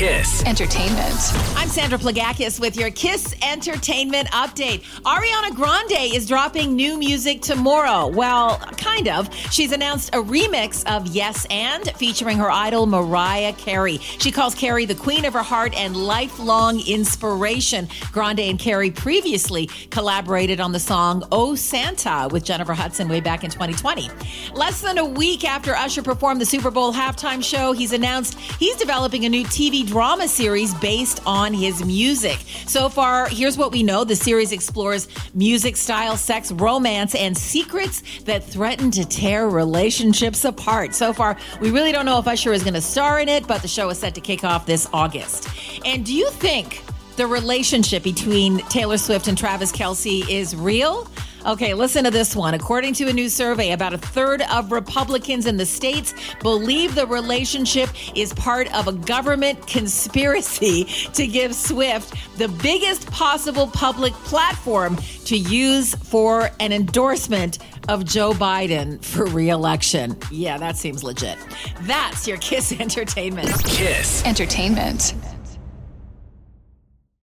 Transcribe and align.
Kiss. 0.00 0.42
Entertainment. 0.46 1.14
I'm 1.56 1.68
Sandra 1.68 1.98
Plagakis 1.98 2.58
with 2.58 2.74
your 2.74 2.90
Kiss 2.90 3.34
Entertainment 3.42 4.28
update. 4.28 4.80
Ariana 5.02 5.54
Grande 5.54 6.14
is 6.14 6.26
dropping 6.26 6.74
new 6.74 6.96
music 6.96 7.42
tomorrow. 7.42 8.06
Well, 8.08 8.56
kind 8.78 9.08
of. 9.08 9.28
She's 9.50 9.72
announced 9.72 10.14
a 10.14 10.18
remix 10.22 10.90
of 10.90 11.08
Yes 11.08 11.46
and 11.50 11.86
featuring 11.96 12.38
her 12.38 12.50
idol 12.50 12.86
Mariah 12.86 13.52
Carey. 13.52 13.98
She 13.98 14.30
calls 14.30 14.54
Carey 14.54 14.86
the 14.86 14.94
queen 14.94 15.26
of 15.26 15.34
her 15.34 15.42
heart 15.42 15.78
and 15.78 15.94
lifelong 15.94 16.80
inspiration. 16.88 17.86
Grande 18.10 18.40
and 18.40 18.58
Carey 18.58 18.90
previously 18.90 19.66
collaborated 19.90 20.60
on 20.60 20.72
the 20.72 20.80
song 20.80 21.24
Oh 21.30 21.54
Santa 21.54 22.26
with 22.32 22.42
Jennifer 22.42 22.72
Hudson 22.72 23.06
way 23.06 23.20
back 23.20 23.44
in 23.44 23.50
2020. 23.50 24.08
Less 24.54 24.80
than 24.80 24.96
a 24.96 25.04
week 25.04 25.44
after 25.44 25.74
Usher 25.74 26.02
performed 26.02 26.40
the 26.40 26.46
Super 26.46 26.70
Bowl 26.70 26.90
halftime 26.90 27.44
show, 27.44 27.72
he's 27.72 27.92
announced 27.92 28.38
he's 28.58 28.76
developing 28.76 29.26
a 29.26 29.28
new 29.28 29.44
TV 29.44 29.89
drama 29.90 30.28
series 30.28 30.72
based 30.74 31.20
on 31.26 31.52
his 31.52 31.84
music. 31.84 32.38
So 32.66 32.88
far, 32.88 33.28
here's 33.28 33.58
what 33.58 33.72
we 33.72 33.82
know 33.82 34.04
the 34.04 34.14
series 34.14 34.52
explores 34.52 35.08
music, 35.34 35.76
style, 35.76 36.16
sex, 36.16 36.52
romance, 36.52 37.16
and 37.16 37.36
secrets 37.36 38.02
that 38.20 38.44
threaten 38.44 38.92
to 38.92 39.04
tear 39.04 39.48
relationships 39.48 40.44
apart. 40.44 40.94
So 40.94 41.12
far, 41.12 41.36
we 41.60 41.72
really 41.72 41.90
don't 41.90 42.06
know 42.06 42.20
if 42.20 42.28
Usher 42.28 42.52
is 42.52 42.62
going 42.62 42.74
to 42.74 42.80
star 42.80 43.18
in 43.18 43.28
it, 43.28 43.48
but 43.48 43.62
the 43.62 43.68
show 43.68 43.88
is 43.90 43.98
set 43.98 44.14
to 44.14 44.20
kick 44.20 44.44
off 44.44 44.64
this 44.64 44.86
August. 44.92 45.48
And 45.84 46.06
do 46.06 46.14
you 46.14 46.30
think 46.30 46.84
the 47.16 47.26
relationship 47.26 48.04
between 48.04 48.58
Taylor 48.68 48.96
Swift 48.96 49.26
and 49.26 49.36
Travis 49.36 49.72
Kelce 49.72 50.28
is 50.28 50.54
real? 50.54 51.08
Okay, 51.46 51.72
listen 51.72 52.04
to 52.04 52.10
this 52.10 52.36
one. 52.36 52.52
According 52.54 52.94
to 52.94 53.08
a 53.08 53.12
new 53.12 53.28
survey, 53.28 53.72
about 53.72 53.94
a 53.94 53.98
third 53.98 54.42
of 54.52 54.72
Republicans 54.72 55.46
in 55.46 55.56
the 55.56 55.64
states 55.64 56.12
believe 56.40 56.94
the 56.94 57.06
relationship 57.06 57.88
is 58.14 58.34
part 58.34 58.72
of 58.74 58.88
a 58.88 58.92
government 58.92 59.66
conspiracy 59.66 60.84
to 61.14 61.26
give 61.26 61.54
Swift 61.54 62.14
the 62.38 62.48
biggest 62.48 63.10
possible 63.10 63.68
public 63.68 64.12
platform 64.12 64.96
to 65.24 65.36
use 65.36 65.94
for 65.94 66.50
an 66.60 66.72
endorsement 66.72 67.58
of 67.88 68.04
Joe 68.04 68.32
Biden 68.32 69.02
for 69.02 69.24
reelection. 69.24 70.18
Yeah, 70.30 70.58
that 70.58 70.76
seems 70.76 71.02
legit. 71.02 71.38
That's 71.82 72.28
your 72.28 72.36
Kiss 72.38 72.72
Entertainment. 72.80 73.64
Kiss. 73.64 74.22
Entertainment. 74.24 75.14